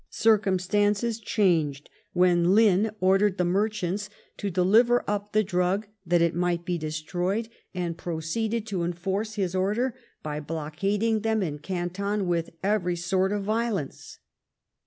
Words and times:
Circumstances 0.09 1.19
changed 1.19 1.87
when 2.13 2.55
Lin 2.55 2.89
ordered 2.99 3.37
the 3.37 3.45
merchants 3.45 4.09
to 4.37 4.49
deliver 4.49 5.03
up 5.07 5.31
the 5.31 5.43
drug 5.43 5.85
that 6.07 6.23
it 6.23 6.33
might 6.33 6.65
be 6.65 6.79
destroyed, 6.79 7.49
and 7.75 7.95
proceeded 7.99 8.65
to 8.65 8.81
enforce 8.83 9.35
bis 9.35 9.53
order 9.53 9.93
by 10.23 10.39
blockading 10.39 11.19
them 11.19 11.43
in 11.43 11.59
Canton 11.59 12.25
with 12.25 12.49
every 12.63 12.95
sort 12.95 13.31
of 13.31 13.43
vio 13.43 13.73
lence. 13.73 14.17